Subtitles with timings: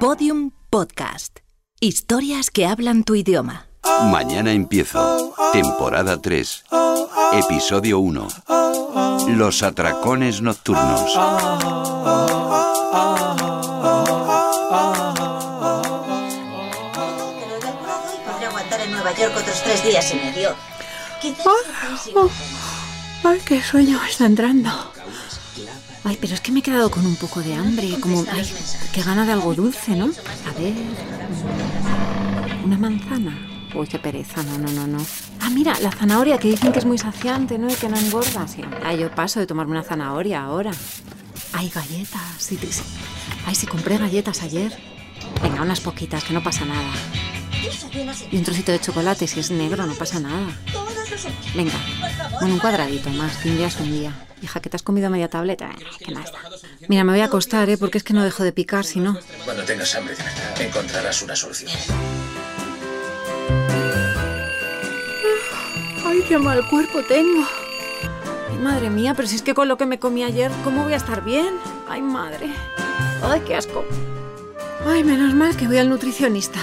[0.00, 1.40] Podium Podcast.
[1.80, 3.66] Historias que hablan tu idioma.
[4.10, 5.34] Mañana empiezo.
[5.52, 6.64] Temporada 3.
[7.32, 8.28] Episodio 1.
[9.36, 11.16] Los atracones nocturnos.
[18.26, 20.54] Podré aguantar en Nueva York otros tres días y medio.
[21.20, 21.46] Quizás
[22.14, 22.30] Oh,
[23.24, 24.70] Ay, qué sueño me está entrando.
[26.04, 28.50] Ay, pero es que me he quedado con un poco de hambre, como, ay,
[28.92, 30.06] qué gana de algo dulce, ¿no?
[30.06, 30.74] A ver,
[32.64, 33.46] una manzana.
[33.74, 34.98] Uy, qué pereza, no, no, no, no.
[35.40, 37.70] Ah, mira, la zanahoria, que dicen que es muy saciante, ¿no?
[37.70, 38.62] Y que no engorda, sí.
[38.82, 40.70] Ay, yo paso de tomarme una zanahoria ahora.
[41.52, 42.50] Ay, galletas.
[43.46, 44.76] Ay, sí, compré galletas ayer.
[45.42, 46.92] Venga, unas poquitas, que no pasa nada.
[48.30, 50.48] Y un trocito de chocolate, si es negro, no pasa nada.
[51.54, 51.74] Venga,
[52.40, 54.12] bueno, un cuadradito más, que un día es un día.
[54.42, 56.38] Hija, que te has comido media tableta, eh, que nada está.
[56.88, 57.76] Mira, me voy a acostar, ¿eh?
[57.76, 59.18] Porque es que no dejo de picar, si no.
[59.44, 61.70] Cuando tengas hambre de verdad, encontrarás una solución.
[66.06, 67.46] Ay, qué mal cuerpo tengo.
[68.50, 70.92] Ay, madre mía, pero si es que con lo que me comí ayer, ¿cómo voy
[70.92, 71.54] a estar bien?
[71.88, 72.48] Ay, madre.
[73.22, 73.84] Ay, qué asco.
[74.86, 76.60] Ay, menos mal que voy al nutricionista.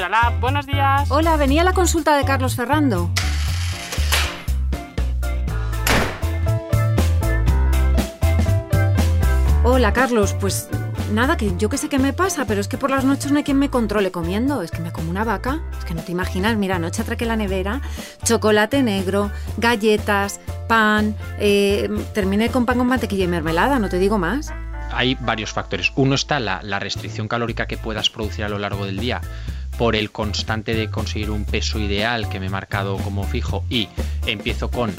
[0.00, 1.10] Nutralab, buenos días.
[1.10, 3.10] Hola, venía a la consulta de Carlos Ferrando.
[9.62, 10.34] Hola, Carlos.
[10.40, 10.70] Pues
[11.12, 13.36] nada, que yo que sé qué me pasa, pero es que por las noches no
[13.36, 14.62] hay quien me controle comiendo.
[14.62, 15.60] Es que me como una vaca.
[15.78, 16.56] Es que no te imaginas.
[16.56, 17.82] Mira, anoche atraqué la nevera,
[18.24, 21.14] chocolate negro, galletas, pan.
[21.38, 24.50] eh, terminé con pan con mantequilla y mermelada, no te digo más.
[24.92, 25.92] hay varios factores.
[25.94, 29.20] Uno está la, la restricción calórica que puedas producir a lo largo del día
[29.80, 33.88] por el constante de conseguir un peso ideal que me he marcado como fijo y
[34.26, 34.94] empiezo con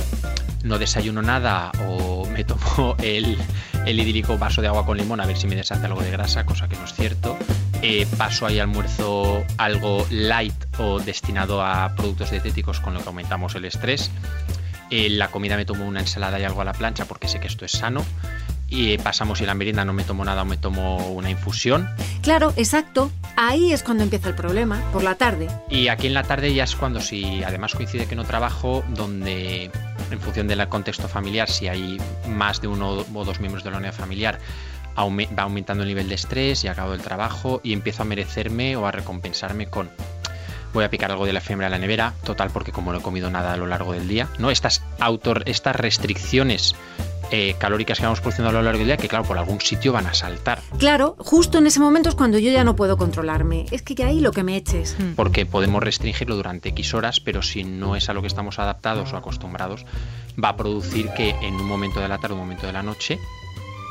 [0.63, 3.37] no desayuno nada o me tomo el,
[3.85, 6.47] el idílico vaso de agua con limón a ver si me deshace algo de grasa,
[6.47, 7.37] cosa que no es cierto.
[7.83, 13.53] Eh, paso ahí almuerzo algo light o destinado a productos dietéticos con lo que aumentamos
[13.53, 14.09] el estrés.
[14.89, 17.45] En la comida me tomo una ensalada y algo a la plancha porque sé que
[17.45, 18.03] esto es sano.
[18.71, 21.89] Y pasamos y la merienda no me tomo nada o me tomo una infusión.
[22.21, 23.11] Claro, exacto.
[23.35, 25.49] Ahí es cuando empieza el problema, por la tarde.
[25.69, 29.69] Y aquí en la tarde ya es cuando si además coincide que no trabajo, donde
[30.09, 31.97] en función del contexto familiar, si hay
[32.29, 34.39] más de uno o dos miembros de la unidad familiar,
[34.97, 38.85] va aumentando el nivel de estrés y acabo el trabajo y empiezo a merecerme o
[38.87, 39.89] a recompensarme con
[40.73, 43.01] voy a picar algo de la efemera a la nevera, total porque como no he
[43.01, 44.51] comido nada a lo largo del día, ¿no?
[44.51, 46.75] Estas autor, estas restricciones
[47.31, 49.93] eh, calóricas que vamos produciendo a lo largo del día, que claro, por algún sitio
[49.93, 50.61] van a saltar.
[50.77, 53.65] Claro, justo en ese momento es cuando yo ya no puedo controlarme.
[53.71, 54.95] Es que ya ahí lo que me eches.
[54.99, 55.13] Mm.
[55.15, 59.13] porque podemos restringirlo durante X horas, pero si no es a lo que estamos adaptados
[59.13, 59.85] o acostumbrados,
[60.41, 62.83] va a producir que en un momento de la tarde o un momento de la
[62.83, 63.19] noche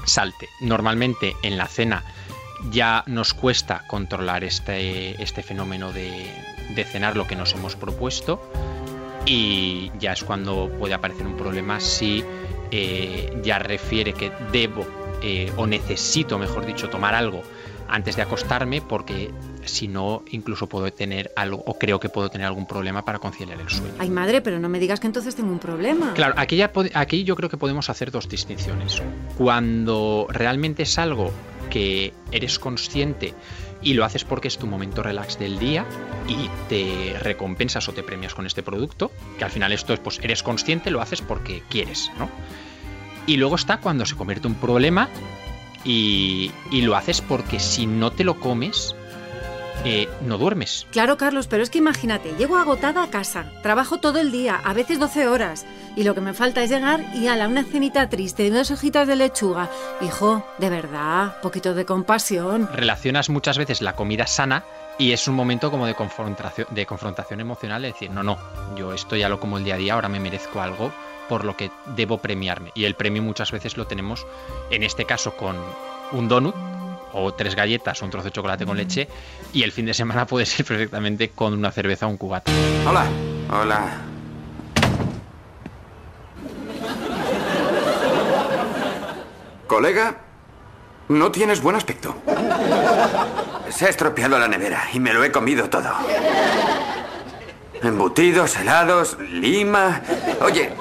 [0.05, 0.49] salte.
[0.61, 2.05] Normalmente en la cena
[2.71, 6.31] ya nos cuesta controlar este, este fenómeno de,
[6.75, 8.41] de cenar lo que nos hemos propuesto
[9.27, 12.25] y ya es cuando puede aparecer un problema si
[12.71, 14.87] eh, ya refiere que debo
[15.23, 17.43] eh, o necesito, mejor dicho, tomar algo
[17.89, 19.31] antes de acostarme porque
[19.65, 23.61] si no incluso puedo tener algo o creo que puedo tener algún problema para conciliar
[23.61, 23.95] el sueño.
[23.99, 26.15] Ay, madre, pero no me digas que entonces tengo un problema.
[26.15, 29.03] Claro, aquí, ya aquí yo creo que podemos hacer dos distinciones.
[29.37, 31.33] Cuando realmente es algo
[31.69, 33.35] que eres consciente
[33.83, 35.87] y lo haces porque es tu momento relax del día
[36.29, 40.21] y te recompensas o te premias con este producto, que al final esto es, pues
[40.23, 42.29] eres consciente, lo haces porque quieres, ¿no?
[43.27, 45.09] Y luego está cuando se convierte en un problema
[45.85, 48.95] y, y lo haces porque si no te lo comes,
[49.85, 50.87] eh, no duermes.
[50.91, 54.75] Claro, Carlos, pero es que imagínate, llego agotada a casa, trabajo todo el día, a
[54.75, 58.09] veces 12 horas, y lo que me falta es llegar y a la una cenita
[58.09, 59.71] triste de unas hojitas de lechuga.
[60.01, 62.69] Hijo, de verdad, poquito de compasión.
[62.73, 64.65] relacionas muchas veces la comida sana
[64.99, 68.39] y es un momento como de confrontación, de confrontación emocional, de decir, no, no,
[68.77, 70.93] yo esto ya lo como el día a día, ahora me merezco algo
[71.29, 72.73] por lo que debo premiarme.
[72.75, 74.27] Y el premio muchas veces lo tenemos,
[74.71, 75.57] en este caso, con
[76.13, 76.55] un donut
[77.13, 79.09] o tres galletas o un trozo de chocolate con leche
[79.53, 82.53] y el fin de semana puede ser perfectamente con una cerveza o un cubata.
[82.87, 83.05] Hola.
[83.51, 84.11] Hola.
[89.67, 90.17] Colega,
[91.09, 92.15] no tienes buen aspecto.
[93.69, 95.91] Se ha estropeado la nevera y me lo he comido todo.
[97.83, 100.03] Embutidos, helados, lima.
[100.43, 100.73] Oye,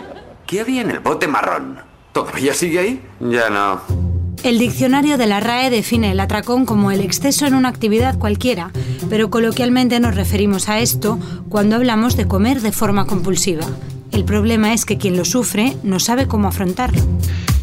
[0.48, 1.82] ¿qué había en el bote marrón?
[2.12, 3.10] ¿Todavía sigue ahí?
[3.20, 4.09] Ya no.
[4.44, 8.72] El diccionario de la RAE define el atracón como el exceso en una actividad cualquiera,
[9.10, 11.20] pero coloquialmente nos referimos a esto
[11.50, 13.66] cuando hablamos de comer de forma compulsiva.
[14.14, 17.02] El problema es que quien lo sufre no sabe cómo afrontarlo.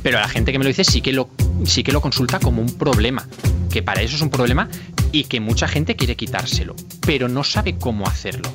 [0.03, 1.31] Pero la gente que me lo dice sí que lo
[1.65, 3.27] sí que lo consulta como un problema,
[3.71, 4.69] que para eso es un problema
[5.13, 8.51] y que mucha gente quiere quitárselo, pero no sabe cómo hacerlo.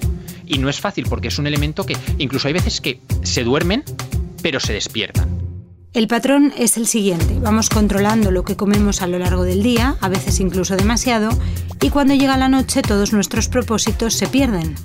[0.45, 3.83] Y no es fácil porque es un elemento que incluso hay veces que se duermen,
[4.43, 5.30] pero se despiertan.
[5.93, 7.37] El patrón es el siguiente.
[7.41, 11.29] Vamos controlando lo que comemos a lo largo del día, a veces incluso demasiado,
[11.81, 14.75] y cuando llega la noche todos nuestros propósitos se pierden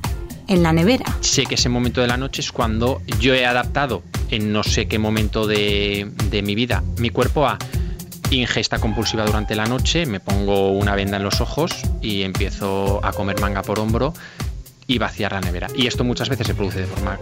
[0.48, 1.04] en la nevera.
[1.20, 4.88] Sé que ese momento de la noche es cuando yo he adaptado en no sé
[4.88, 7.56] qué momento de, de mi vida mi cuerpo a
[8.30, 11.70] ingesta compulsiva durante la noche, me pongo una venda en los ojos
[12.02, 14.12] y empiezo a comer manga por hombro
[14.88, 15.68] y vaciar la nevera.
[15.76, 17.16] Y esto muchas veces se produce de forma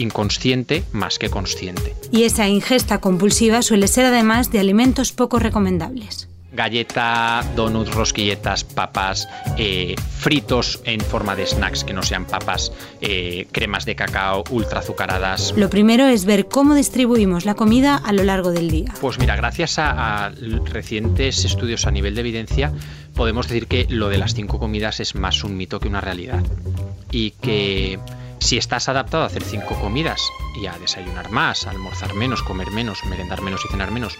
[0.00, 1.94] inconsciente más que consciente.
[2.10, 9.28] Y esa ingesta compulsiva suele ser además de alimentos poco recomendables galleta, donuts, rosquilletas, papas,
[9.56, 14.80] eh, fritos en forma de snacks que no sean papas, eh, cremas de cacao ultra
[14.80, 15.54] azucaradas.
[15.56, 18.92] Lo primero es ver cómo distribuimos la comida a lo largo del día.
[19.00, 22.72] Pues mira, gracias a, a recientes estudios a nivel de evidencia,
[23.14, 26.42] podemos decir que lo de las cinco comidas es más un mito que una realidad.
[27.12, 27.98] Y que
[28.40, 30.20] si estás adaptado a hacer cinco comidas
[30.60, 34.18] y a desayunar más, a almorzar menos, comer menos, merendar menos y cenar menos,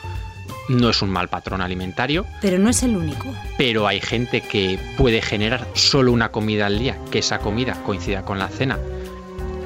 [0.68, 2.26] no es un mal patrón alimentario.
[2.40, 3.26] Pero no es el único.
[3.58, 8.22] Pero hay gente que puede generar solo una comida al día, que esa comida coincida
[8.22, 8.78] con la cena,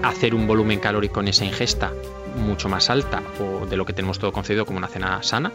[0.03, 1.93] hacer un volumen calórico en esa ingesta
[2.37, 5.53] mucho más alta o de lo que tenemos todo concedido como una cena sana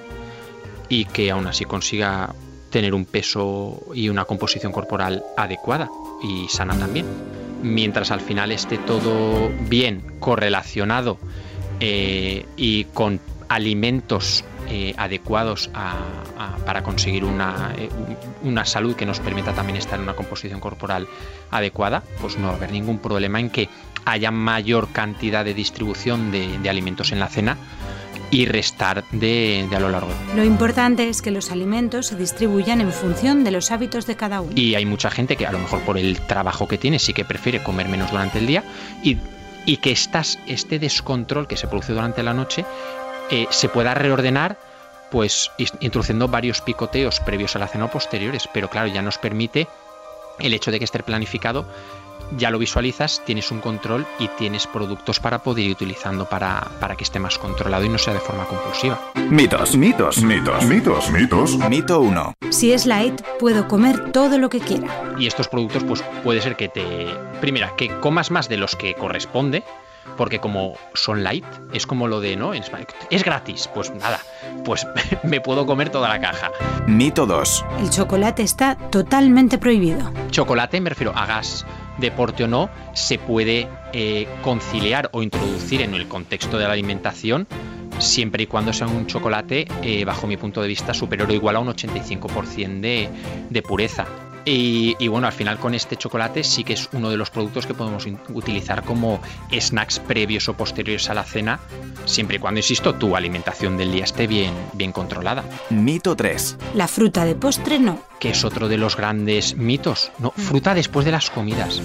[0.87, 2.33] y que aún así consiga
[2.69, 5.89] tener un peso y una composición corporal adecuada
[6.23, 7.05] y sana también.
[7.61, 11.17] Mientras al final esté todo bien correlacionado
[11.79, 13.19] eh, y con
[13.49, 15.69] alimentos eh, adecuados
[16.65, 17.89] para conseguir una, eh,
[18.43, 21.07] una, salud que nos permita también estar en una composición corporal
[21.49, 23.67] adecuada, pues no va a haber ningún problema en que
[24.05, 27.57] haya mayor cantidad de distribución de, alimentos en la cena
[28.31, 30.09] y restar de, a lo largo.
[30.35, 34.41] Lo importante es que los alimentos se distribuyan en función de los hábitos de cada
[34.41, 34.51] uno.
[34.55, 37.25] Y hay mucha gente que a lo mejor por el trabajo que tiene sí que
[37.25, 38.63] prefiere comer menos durante el día
[39.03, 39.17] y,
[39.65, 42.65] y que estas, este descontrol que se produce durante la noche
[43.31, 44.57] eh, se pueda reordenar
[45.11, 49.67] pues introduciendo varios picoteos previos a la cena o posteriores, pero claro, ya nos permite
[50.39, 51.65] el hecho de que esté planificado,
[52.37, 56.95] ya lo visualizas, tienes un control y tienes productos para poder ir utilizando para, para
[56.95, 58.99] que esté más controlado y no sea de forma compulsiva.
[59.29, 61.57] Mitos, mitos, mitos, mitos, mitos.
[61.69, 62.33] Mito 1.
[62.49, 64.87] Si es light, puedo comer todo lo que quiera.
[65.17, 67.07] Y estos productos, pues puede ser que te.
[67.41, 69.63] Primera, que comas más de los que corresponde
[70.17, 72.53] porque como son light, es como lo de, ¿no?
[72.53, 74.19] Es gratis, pues nada,
[74.65, 74.85] pues
[75.23, 76.51] me puedo comer toda la caja.
[76.87, 77.65] Mito 2.
[77.79, 80.11] El chocolate está totalmente prohibido.
[80.31, 81.65] Chocolate, me refiero, hagas
[81.99, 87.47] deporte o no, se puede eh, conciliar o introducir en el contexto de la alimentación
[87.99, 91.57] siempre y cuando sea un chocolate, eh, bajo mi punto de vista, superior o igual
[91.57, 93.09] a un 85% de,
[93.49, 94.07] de pureza.
[94.51, 97.75] Y, bueno, al final con este chocolate sí que es uno de los productos que
[97.75, 101.59] podemos utilizar como snacks previos o posteriores a la cena,
[102.05, 105.43] siempre y cuando, insisto, tu alimentación del día esté bien, bien controlada.
[105.69, 106.57] Mito 3.
[106.73, 108.01] La fruta de postre no.
[108.19, 110.11] Que es otro de los grandes mitos.
[110.17, 110.41] No, mm.
[110.41, 111.79] fruta después de las comidas.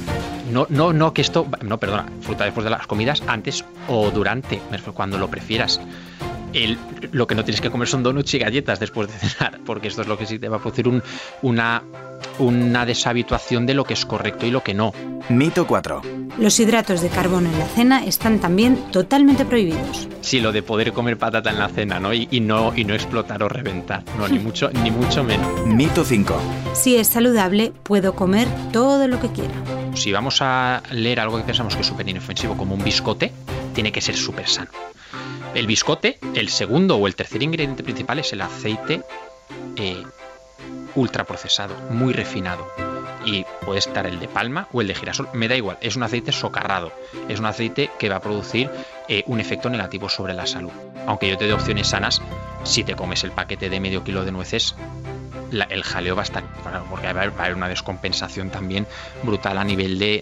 [0.50, 1.46] No, no, no, que esto.
[1.62, 4.62] No, perdona, fruta después de las comidas, antes o durante,
[4.94, 5.80] cuando lo prefieras
[7.12, 10.02] lo que no tienes que comer son donuts y galletas después de cenar, porque esto
[10.02, 10.88] es lo que sí te va a producir
[11.42, 11.82] una,
[12.38, 14.92] una deshabituación de lo que es correcto y lo que no.
[15.28, 16.02] Mito 4.
[16.38, 20.08] Los hidratos de carbono en la cena están también totalmente prohibidos.
[20.20, 22.12] Sí, lo de poder comer patata en la cena, ¿no?
[22.12, 25.66] Y, no, y no explotar o reventar, no, ni mucho, ni mucho menos.
[25.66, 26.34] Mito 5.
[26.74, 29.54] Si es saludable, puedo comer todo lo que quiera.
[29.94, 33.32] Si vamos a leer algo que pensamos que es súper inofensivo, como un biscote,
[33.74, 34.70] tiene que ser súper sano.
[35.54, 39.02] El biscote, el segundo o el tercer ingrediente principal es el aceite
[39.76, 40.02] eh,
[40.94, 42.66] ultraprocesado, muy refinado.
[43.24, 46.02] Y puede estar el de palma o el de girasol, me da igual, es un
[46.02, 46.92] aceite socarrado,
[47.28, 48.70] es un aceite que va a producir
[49.08, 50.72] eh, un efecto negativo sobre la salud.
[51.06, 52.20] Aunque yo te dé opciones sanas,
[52.64, 54.74] si te comes el paquete de medio kilo de nueces,
[55.52, 56.44] el jaleo va a estar,
[56.90, 58.86] porque va a haber una descompensación también
[59.22, 60.20] brutal a nivel de,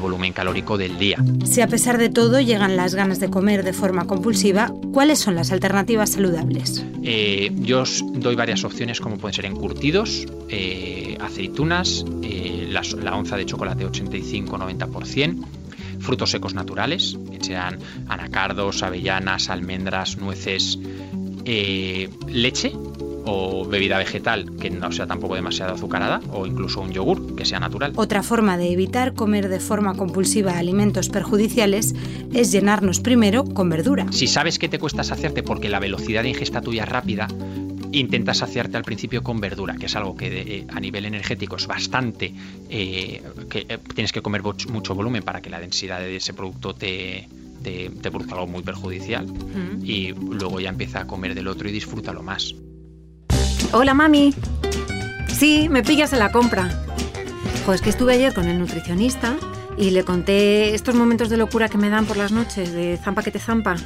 [0.00, 1.22] volumen calórico del día.
[1.44, 5.34] Si a pesar de todo llegan las ganas de comer de forma compulsiva, ¿cuáles son
[5.34, 6.84] las alternativas saludables?
[7.02, 13.36] Eh, yo os doy varias opciones como pueden ser encurtidos, eh, aceitunas, eh, la, onza
[13.36, 15.44] de chocolate 85-90%,
[15.98, 20.78] frutos secos naturales, que sean anacardos, avellanas, almendras, nueces,
[21.44, 22.72] leche
[23.30, 27.60] o bebida vegetal que no sea tampoco demasiado azucarada o incluso un yogur que sea
[27.60, 27.92] natural.
[27.96, 31.94] Otra forma de evitar comer de forma compulsiva alimentos perjudiciales
[32.34, 34.06] es llenarnos primero con verdura.
[34.10, 37.28] Si sabes que te cuesta hacerte porque la velocidad de ingesta tuya es rápida,
[37.92, 41.66] Intenta saciarte al principio con verdura, que es algo que eh, a nivel energético es
[41.66, 42.32] bastante,
[42.68, 46.72] eh, que eh, tienes que comer mucho volumen para que la densidad de ese producto
[46.72, 47.28] te,
[47.62, 49.26] te, produzca algo muy perjudicial.
[49.82, 52.54] Y luego ya empieza a comer del otro y disfrútalo más.
[53.72, 54.34] Hola mami.
[55.28, 56.68] Sí, me pillas en la compra.
[57.64, 59.36] Pues que estuve ayer con el nutricionista
[59.76, 63.22] y le conté estos momentos de locura que me dan por las noches, de zampa
[63.22, 63.76] que te zampa.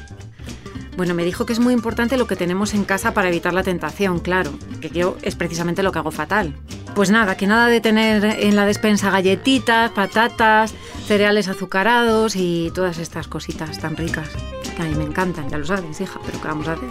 [0.96, 3.62] Bueno, me dijo que es muy importante lo que tenemos en casa para evitar la
[3.62, 6.56] tentación, claro, que yo es precisamente lo que hago fatal.
[6.94, 10.72] Pues nada, que nada de tener en la despensa galletitas, patatas,
[11.06, 14.30] cereales azucarados y todas estas cositas tan ricas,
[14.76, 16.88] que a mí me encantan, ya lo sabes, hija, pero ¿qué vamos a hacer?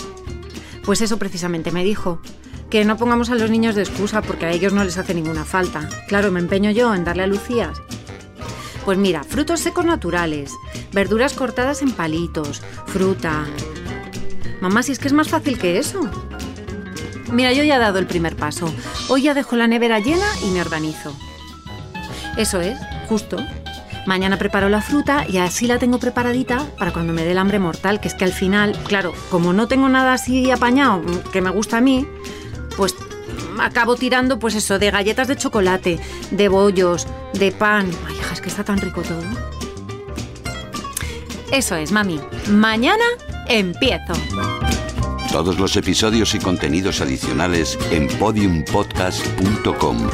[0.85, 2.21] Pues eso precisamente me dijo,
[2.73, 5.45] que no pongamos a los niños de excusa porque a ellos no les hace ninguna
[5.45, 5.87] falta.
[6.07, 7.79] Claro, me empeño yo en darle a Lucías.
[8.83, 10.51] Pues mira, frutos secos naturales,
[10.91, 13.45] verduras cortadas en palitos, fruta,
[14.59, 16.01] Mamá, si es que es más fácil que eso.
[17.31, 18.73] Mira, yo ya he dado el primer paso.
[19.07, 21.15] Hoy ya dejo la nevera llena y me organizo.
[22.37, 22.75] Eso es,
[23.07, 23.37] justo.
[24.07, 27.59] Mañana preparo la fruta y así la tengo preparadita para cuando me dé el hambre
[27.59, 31.51] mortal, que es que al final, claro, como no tengo nada así apañado que me
[31.51, 32.07] gusta a mí,
[32.77, 32.95] pues
[33.59, 35.99] acabo tirando pues eso, de galletas de chocolate,
[36.31, 37.89] de bollos, de pan.
[38.07, 39.23] Ay, hija, es que está tan rico todo.
[41.51, 42.19] Eso es, mami.
[42.49, 43.03] Mañana
[43.47, 44.13] empiezo.
[45.31, 50.09] Todos los episodios y contenidos adicionales en podiumpodcast.com.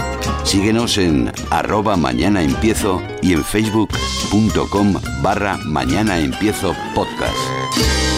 [0.46, 8.09] Síguenos en arroba mañana empiezo y en facebook.com barra mañana empiezo podcast.